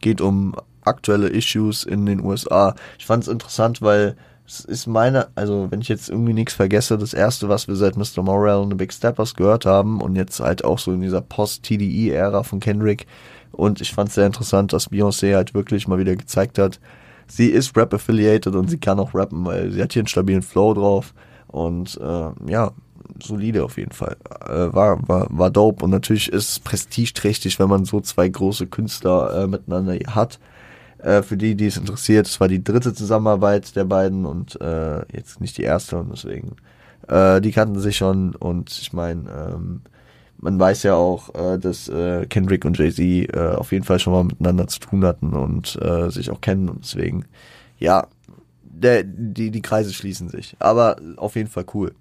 [0.00, 2.74] geht um aktuelle Issues in den USA.
[2.98, 6.96] Ich fand es interessant, weil es ist meine, also wenn ich jetzt irgendwie nichts vergesse,
[6.96, 8.22] das erste, was wir seit Mr.
[8.22, 12.42] Morrell und The Big Steppers gehört haben und jetzt halt auch so in dieser Post-TDE-Ära
[12.42, 13.06] von Kendrick,
[13.52, 16.80] und ich fand es sehr interessant, dass Beyoncé halt wirklich mal wieder gezeigt hat,
[17.26, 20.74] sie ist Rap-affiliated und sie kann auch rappen, weil sie hat hier einen stabilen Flow
[20.74, 21.14] drauf.
[21.46, 22.72] Und äh, ja,
[23.22, 24.16] solide auf jeden Fall.
[24.46, 25.84] Äh, war, war, war dope.
[25.84, 30.38] Und natürlich ist es prestigeträchtig, wenn man so zwei große Künstler äh, miteinander hat.
[30.98, 35.00] Äh, für die, die es interessiert, es war die dritte Zusammenarbeit der beiden und äh,
[35.14, 36.56] jetzt nicht die erste und deswegen.
[37.06, 39.82] Äh, die kannten sich schon und ich meine, ähm,
[40.38, 44.12] man weiß ja auch, äh, dass äh, Kendrick und Jay-Z äh, auf jeden Fall schon
[44.12, 47.24] mal miteinander zu tun hatten und äh, sich auch kennen und deswegen,
[47.78, 48.06] ja,
[48.62, 50.56] der, die, die Kreise schließen sich.
[50.60, 51.94] Aber auf jeden Fall cool.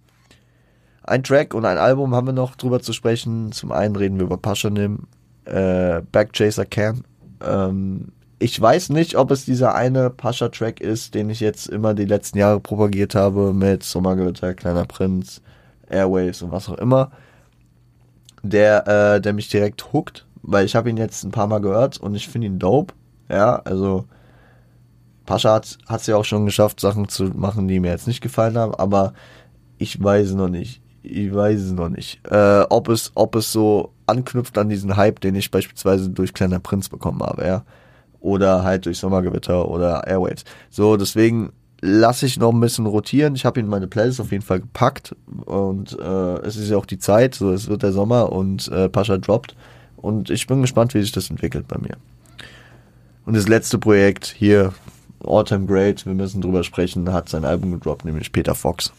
[1.04, 3.52] Ein Track und ein Album haben wir noch drüber zu sprechen.
[3.52, 5.08] Zum einen reden wir über Paschanim.
[5.46, 7.04] äh, Backchaser Can.
[7.44, 12.06] Ähm, ich weiß nicht, ob es dieser eine Pascha-Track ist, den ich jetzt immer die
[12.06, 15.42] letzten Jahre propagiert habe mit Sommergewitter, Kleiner Prinz,
[15.90, 17.12] Airwaves und was auch immer,
[18.48, 21.98] der, äh, der mich direkt hookt, weil ich habe ihn jetzt ein paar Mal gehört
[21.98, 22.94] und ich finde ihn dope.
[23.30, 24.06] Ja, also
[25.26, 28.58] Pascha hat es ja auch schon geschafft, Sachen zu machen, die mir jetzt nicht gefallen
[28.58, 29.14] haben, aber
[29.78, 30.82] ich weiß noch nicht.
[31.04, 32.20] Ich weiß es noch nicht.
[32.30, 36.60] Äh, ob es, ob es so anknüpft an diesen Hype, den ich beispielsweise durch Kleiner
[36.60, 37.66] Prinz bekommen habe, ja.
[38.20, 40.44] Oder halt durch Sommergewitter oder Airwaves.
[40.70, 43.36] So, deswegen lasse ich noch ein bisschen rotieren.
[43.36, 46.78] Ich habe ihn in meine Playlist auf jeden Fall gepackt und äh, es ist ja
[46.78, 49.56] auch die Zeit, so es wird der Sommer und äh, Pascha droppt
[49.98, 51.98] und ich bin gespannt, wie sich das entwickelt bei mir.
[53.26, 54.74] Und das letzte Projekt hier,
[55.24, 58.94] All-Time Great, wir müssen drüber sprechen, hat sein Album gedroppt, nämlich Peter Fox.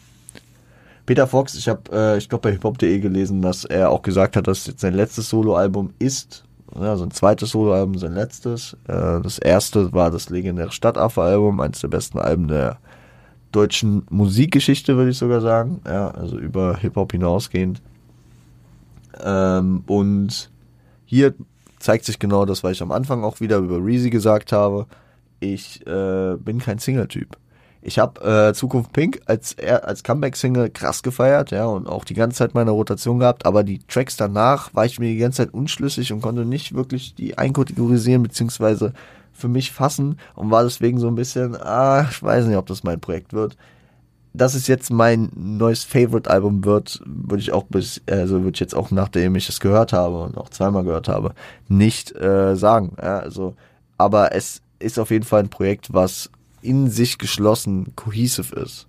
[1.05, 4.47] Peter Fox, ich habe, äh, ich glaube bei hiphop.de gelesen, dass er auch gesagt hat,
[4.47, 6.43] dass jetzt sein letztes Soloalbum ist.
[6.75, 8.73] Ja, sein zweites Soloalbum, sein letztes.
[8.87, 12.77] Äh, das erste war das legendäre Stadtaffe-Album, eines der besten Alben der
[13.51, 15.81] deutschen Musikgeschichte, würde ich sogar sagen.
[15.85, 17.81] Ja, also über Hip-Hop hinausgehend.
[19.23, 20.51] Ähm, und
[21.05, 21.33] hier
[21.79, 24.85] zeigt sich genau das, was ich am Anfang auch wieder über Reezy gesagt habe.
[25.39, 27.37] Ich äh, bin kein Single-Typ.
[27.81, 32.37] Ich habe äh, Zukunft Pink als als Comeback-Single krass gefeiert, ja, und auch die ganze
[32.37, 36.11] Zeit meine Rotation gehabt, aber die Tracks danach war ich mir die ganze Zeit unschlüssig
[36.11, 38.93] und konnte nicht wirklich die einkategorisieren, beziehungsweise
[39.31, 42.83] für mich fassen und war deswegen so ein bisschen, ah, ich weiß nicht, ob das
[42.83, 43.55] mein Projekt wird.
[44.33, 48.75] Dass es jetzt mein neues Favorite-Album wird, würde ich auch bis, also würde ich jetzt
[48.75, 51.33] auch nachdem ich es gehört habe und auch zweimal gehört habe,
[51.67, 52.95] nicht äh, sagen.
[53.01, 53.55] Ja, also,
[53.97, 56.29] aber es ist auf jeden Fall ein Projekt, was
[56.61, 58.87] in sich geschlossen cohesive ist.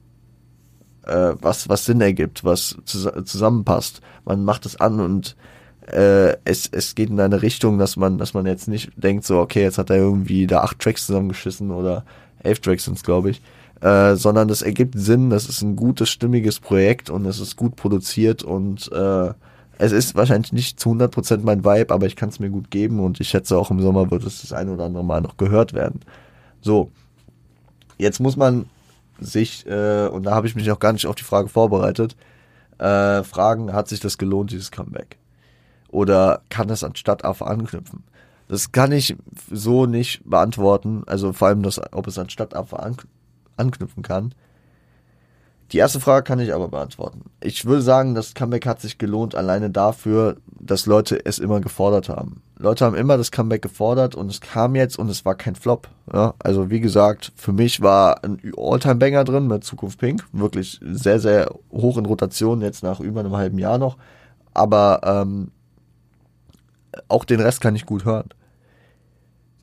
[1.07, 4.01] Äh, was, was Sinn ergibt, was zus zusammenpasst.
[4.25, 5.37] Man macht es an und
[5.87, 9.39] äh, es, es geht in eine Richtung, dass man, dass man jetzt nicht denkt, so,
[9.39, 12.05] okay, jetzt hat er irgendwie da acht Tracks zusammengeschissen oder
[12.43, 13.41] elf Tracks sind's, glaube ich.
[13.81, 17.77] Äh, sondern das ergibt Sinn, das ist ein gutes, stimmiges Projekt und es ist gut
[17.77, 19.33] produziert und äh,
[19.79, 23.01] es ist wahrscheinlich nicht zu 100% mein Vibe, aber ich kann es mir gut geben
[23.01, 25.73] und ich schätze auch im Sommer wird es das ein oder andere Mal noch gehört
[25.73, 26.01] werden.
[26.61, 26.91] So,
[28.01, 28.65] Jetzt muss man
[29.19, 32.17] sich, äh, und da habe ich mich auch gar nicht auf die Frage vorbereitet,
[32.79, 35.19] äh, fragen, hat sich das gelohnt, dieses Comeback?
[35.91, 38.05] Oder kann das anstatt auf anknüpfen?
[38.49, 39.17] Das kann ich
[39.51, 42.75] so nicht beantworten, also vor allem, das, ob es anstatt auf
[43.59, 44.35] anknüpfen kann.
[45.73, 47.31] Die erste Frage kann ich aber beantworten.
[47.41, 52.09] Ich würde sagen, das Comeback hat sich gelohnt alleine dafür, dass Leute es immer gefordert
[52.09, 52.43] haben.
[52.59, 55.89] Leute haben immer das Comeback gefordert und es kam jetzt und es war kein Flop.
[56.13, 60.27] Ja, also wie gesagt, für mich war ein All-Time-Banger drin mit Zukunft Pink.
[60.33, 63.97] Wirklich sehr, sehr hoch in Rotation, jetzt nach über einem halben Jahr noch.
[64.53, 65.53] Aber ähm,
[67.07, 68.29] auch den Rest kann ich gut hören.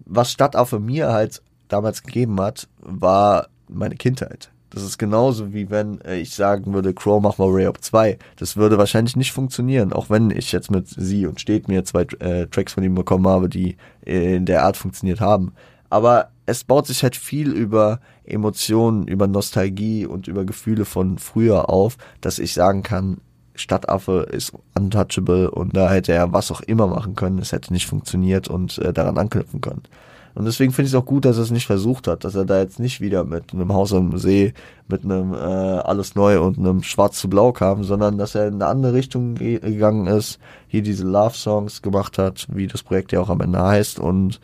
[0.06, 4.50] Was Stadtaffe mir halt damals gegeben hat, war meine Kindheit.
[4.70, 8.18] Das ist genauso wie wenn äh, ich sagen würde, Crow mach mal Ray Up 2.
[8.36, 12.02] Das würde wahrscheinlich nicht funktionieren, auch wenn ich jetzt mit sie und steht mir zwei
[12.20, 15.54] äh, Tracks von ihm bekommen habe, die in der Art funktioniert haben.
[15.90, 21.70] Aber es baut sich halt viel über Emotionen, über Nostalgie und über Gefühle von früher
[21.70, 23.18] auf, dass ich sagen kann,
[23.56, 27.40] Stadtaffe ist untouchable und da hätte er was auch immer machen können.
[27.40, 29.84] Es hätte nicht funktioniert und äh, daran anknüpfen können.
[30.38, 32.46] Und deswegen finde ich es auch gut, dass er es nicht versucht hat, dass er
[32.46, 34.54] da jetzt nicht wieder mit einem Haus am See,
[34.88, 38.54] mit einem äh, alles neu und einem Schwarz zu Blau kam, sondern dass er in
[38.54, 43.20] eine andere Richtung ge gegangen ist, hier diese Love-Songs gemacht hat, wie das Projekt ja
[43.20, 44.00] auch am Ende heißt.
[44.00, 44.40] Und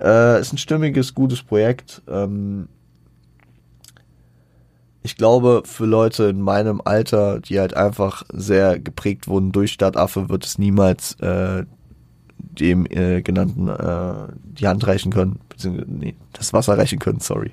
[0.00, 2.00] äh, ist ein stimmiges, gutes Projekt.
[2.08, 2.68] Ähm,
[5.02, 10.30] ich glaube, für Leute in meinem Alter, die halt einfach sehr geprägt wurden durch Stadtaffe,
[10.30, 11.66] wird es niemals äh,
[12.38, 17.52] dem äh, genannten äh, die Hand reichen können, beziehungsweise nee, das Wasser reichen können, sorry.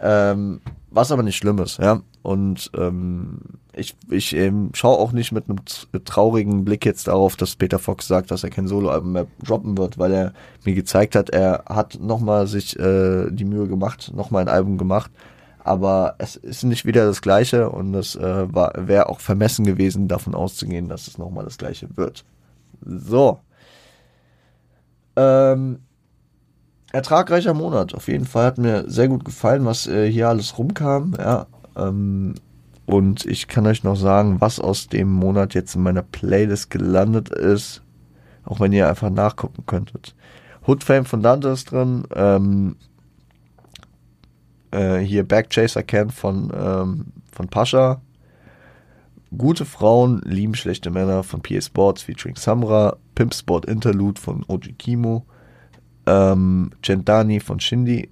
[0.00, 0.60] Ähm,
[0.90, 2.02] was aber nicht schlimm ist, ja.
[2.22, 3.40] Und ähm,
[3.74, 5.58] ich, ich ähm, schaue auch nicht mit einem
[6.04, 9.98] traurigen Blick jetzt darauf, dass Peter Fox sagt, dass er kein Soloalbum mehr droppen wird,
[9.98, 10.32] weil er
[10.64, 15.10] mir gezeigt hat, er hat nochmal sich äh, die Mühe gemacht, nochmal ein Album gemacht.
[15.58, 20.34] Aber es ist nicht wieder das Gleiche und es äh, wäre auch vermessen gewesen, davon
[20.34, 22.24] auszugehen, dass es nochmal das Gleiche wird.
[22.84, 23.40] So.
[25.16, 25.80] Ähm,
[26.92, 28.46] ertragreicher Monat, auf jeden Fall.
[28.46, 31.14] Hat mir sehr gut gefallen, was äh, hier alles rumkam.
[31.18, 31.46] Ja,
[31.76, 32.34] ähm,
[32.86, 37.30] und ich kann euch noch sagen, was aus dem Monat jetzt in meiner Playlist gelandet
[37.30, 37.82] ist.
[38.44, 40.14] Auch wenn ihr einfach nachgucken könntet.
[40.66, 42.04] Hood Fame von Dante ist drin.
[42.14, 42.76] Ähm,
[44.70, 48.00] äh, hier Backchaser Camp von, ähm, von Pascha.
[49.36, 54.72] Gute Frauen lieben schlechte Männer von PA Sports featuring Samra, Pimp Sport Interlude von Oji
[54.74, 55.24] Kimo,
[56.06, 58.10] ähm, Gentani von Shindy,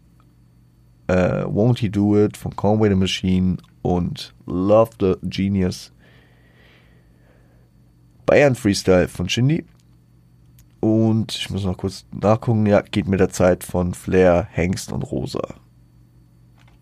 [1.09, 5.93] äh, Won't He Do It von Conway the Machine und Love the Genius.
[8.27, 9.65] Bayern Freestyle von Shindy.
[10.81, 15.03] Und ich muss noch kurz nachgucken, ja, geht mit der Zeit von Flair, Hengst und
[15.03, 15.55] Rosa.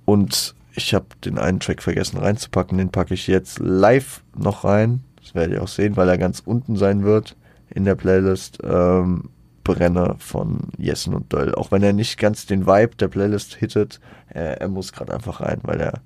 [0.06, 5.04] Und ich habe den einen Track vergessen reinzupacken, den packe ich jetzt live noch rein.
[5.20, 7.36] Das werdet ihr auch sehen, weil er ganz unten sein wird
[7.74, 8.58] in der Playlist.
[8.64, 9.30] Ähm,
[9.62, 11.54] Brenner von Jessen und Döll.
[11.54, 14.00] Auch wenn er nicht ganz den Vibe der Playlist hittet,
[14.32, 16.00] äh, er muss gerade einfach rein, weil er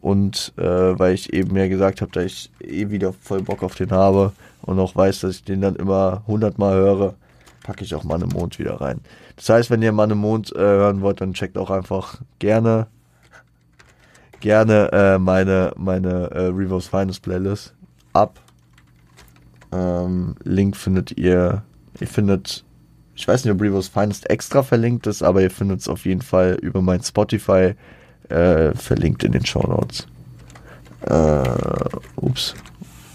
[0.00, 0.62] und äh,
[0.98, 4.32] weil ich eben ja gesagt habe, dass ich eh wieder voll Bock auf den habe
[4.62, 7.14] und auch weiß, dass ich den dann immer hundertmal höre,
[7.64, 9.00] packe ich auch Mann im Mond wieder rein.
[9.34, 12.86] Das heißt, wenn ihr Mann im Mond äh, hören wollt, dann checkt auch einfach gerne
[14.40, 17.74] gerne äh, meine meine äh, Revo's Finest Playlist
[18.12, 18.40] ab.
[19.72, 21.62] Ähm, Link findet ihr,
[22.00, 22.64] ihr findet,
[23.14, 26.22] ich weiß nicht, ob Revo's Finest extra verlinkt ist, aber ihr findet es auf jeden
[26.22, 27.74] Fall über mein Spotify
[28.28, 30.06] äh, verlinkt in den Show Notes.
[31.02, 32.54] Äh, ups,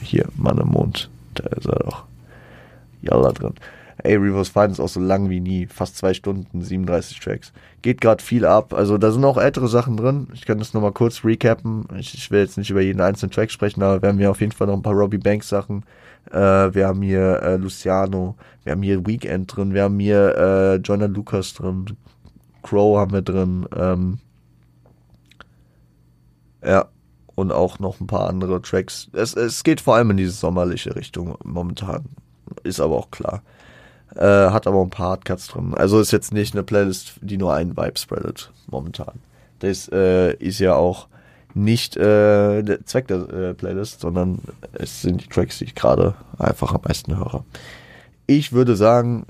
[0.01, 2.05] hier, Mann im Mond, da ist er doch.
[3.01, 3.53] Jalla drin.
[4.03, 5.67] Ey, Reverse Fight ist auch so lang wie nie.
[5.67, 7.53] Fast zwei Stunden, 37 Tracks.
[7.83, 8.73] Geht gerade viel ab.
[8.73, 10.27] Also da sind auch ältere Sachen drin.
[10.33, 11.85] Ich kann das nochmal kurz recappen.
[11.97, 14.41] Ich, ich, will jetzt nicht über jeden einzelnen Track sprechen, aber wir haben hier auf
[14.41, 15.83] jeden Fall noch ein paar Robbie Banks Sachen.
[16.31, 16.37] Äh,
[16.73, 18.35] wir haben hier äh, Luciano.
[18.63, 19.73] Wir haben hier Weekend drin.
[19.73, 21.85] Wir haben hier äh, Joyner Lucas drin.
[22.63, 23.67] Crow haben wir drin.
[23.75, 24.19] Ähm,
[26.65, 26.85] ja.
[27.35, 29.09] Und auch noch ein paar andere Tracks.
[29.13, 32.05] Es, es geht vor allem in diese sommerliche Richtung momentan.
[32.63, 33.41] Ist aber auch klar.
[34.15, 35.73] Äh, hat aber ein paar Hardcuts drin.
[35.73, 39.19] Also ist jetzt nicht eine Playlist, die nur einen Vibe spreadet, momentan.
[39.59, 41.07] Das äh, ist ja auch
[41.53, 44.39] nicht äh, der Zweck der äh, Playlist, sondern
[44.73, 47.43] es sind die Tracks, die ich gerade einfach am meisten höre.
[48.27, 49.25] Ich würde sagen,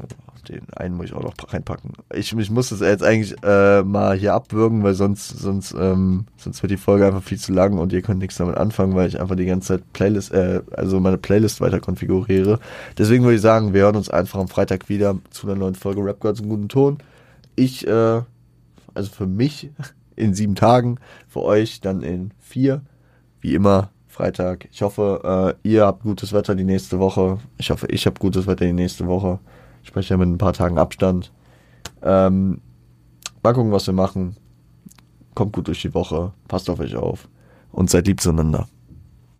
[0.49, 1.93] den einen muss ich auch noch reinpacken.
[2.13, 6.61] Ich, ich muss das jetzt eigentlich äh, mal hier abwürgen, weil sonst, sonst, ähm, sonst
[6.61, 9.19] wird die Folge einfach viel zu lang und ihr könnt nichts damit anfangen, weil ich
[9.19, 12.59] einfach die ganze Zeit Playlist, äh, also meine Playlist weiter konfiguriere.
[12.97, 16.03] Deswegen würde ich sagen, wir hören uns einfach am Freitag wieder zu einer neuen Folge
[16.03, 16.97] Rap Gods im guten Ton.
[17.55, 18.21] Ich, äh,
[18.93, 19.69] also für mich
[20.15, 22.81] in sieben Tagen, für euch dann in vier.
[23.39, 23.89] Wie immer,
[24.21, 24.67] Freitag.
[24.71, 27.39] Ich hoffe, äh, ihr habt gutes Wetter die nächste Woche.
[27.57, 29.39] Ich hoffe, ich habe gutes Wetter die nächste Woche.
[29.81, 31.31] Ich spreche ja mit ein paar Tagen Abstand.
[32.03, 32.61] Ähm,
[33.41, 34.35] mal gucken, was wir machen.
[35.33, 36.33] Kommt gut durch die Woche.
[36.47, 37.27] Passt auf euch auf.
[37.71, 38.67] Und seid lieb zueinander.